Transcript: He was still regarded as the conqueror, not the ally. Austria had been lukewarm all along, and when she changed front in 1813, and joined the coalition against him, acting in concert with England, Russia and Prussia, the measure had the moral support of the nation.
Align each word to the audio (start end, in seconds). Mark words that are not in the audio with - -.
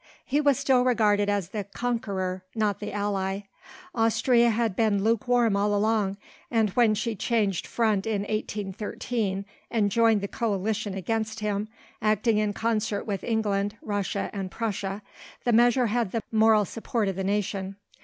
He 0.25 0.41
was 0.41 0.57
still 0.57 0.83
regarded 0.83 1.29
as 1.29 1.49
the 1.49 1.63
conqueror, 1.63 2.43
not 2.55 2.79
the 2.79 2.91
ally. 2.91 3.41
Austria 3.93 4.49
had 4.49 4.75
been 4.75 5.03
lukewarm 5.03 5.55
all 5.55 5.75
along, 5.75 6.17
and 6.49 6.71
when 6.71 6.95
she 6.95 7.15
changed 7.15 7.67
front 7.67 8.07
in 8.07 8.21
1813, 8.23 9.45
and 9.69 9.91
joined 9.91 10.21
the 10.21 10.27
coalition 10.27 10.95
against 10.95 11.41
him, 11.41 11.67
acting 12.01 12.39
in 12.39 12.51
concert 12.51 13.03
with 13.05 13.23
England, 13.23 13.77
Russia 13.79 14.31
and 14.33 14.49
Prussia, 14.49 15.03
the 15.43 15.53
measure 15.53 15.85
had 15.85 16.13
the 16.13 16.23
moral 16.31 16.65
support 16.65 17.07
of 17.07 17.15
the 17.15 17.23
nation. 17.23 17.75